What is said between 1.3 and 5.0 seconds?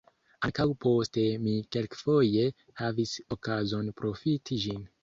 mi kelkfoje havis okazon profiti ĝin.